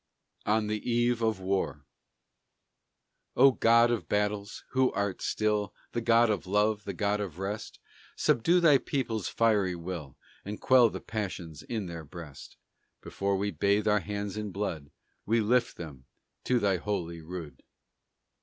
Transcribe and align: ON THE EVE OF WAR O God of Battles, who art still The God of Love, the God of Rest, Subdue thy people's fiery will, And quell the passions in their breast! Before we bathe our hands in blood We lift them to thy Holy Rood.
ON 0.47 0.65
THE 0.65 0.81
EVE 0.89 1.21
OF 1.21 1.39
WAR 1.39 1.85
O 3.35 3.51
God 3.51 3.91
of 3.91 4.09
Battles, 4.09 4.63
who 4.69 4.91
art 4.93 5.21
still 5.21 5.75
The 5.91 6.01
God 6.01 6.31
of 6.31 6.47
Love, 6.47 6.85
the 6.85 6.93
God 6.93 7.19
of 7.21 7.37
Rest, 7.37 7.77
Subdue 8.15 8.59
thy 8.59 8.79
people's 8.79 9.27
fiery 9.27 9.75
will, 9.75 10.17
And 10.43 10.59
quell 10.59 10.89
the 10.89 11.01
passions 11.01 11.61
in 11.61 11.85
their 11.85 12.03
breast! 12.03 12.57
Before 13.03 13.35
we 13.37 13.51
bathe 13.51 13.87
our 13.87 13.99
hands 13.99 14.37
in 14.37 14.49
blood 14.49 14.89
We 15.27 15.39
lift 15.39 15.77
them 15.77 16.05
to 16.45 16.57
thy 16.57 16.77
Holy 16.77 17.21
Rood. 17.21 17.61